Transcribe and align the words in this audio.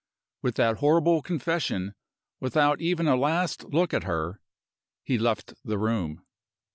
With 0.41 0.55
that 0.55 0.77
horrible 0.77 1.21
confession 1.21 1.93
without 2.39 2.81
even 2.81 3.05
a 3.07 3.15
last 3.15 3.65
look 3.65 3.93
at 3.93 4.05
her 4.05 4.41
he 5.03 5.19
left 5.19 5.53
the 5.63 5.77
room. 5.77 6.25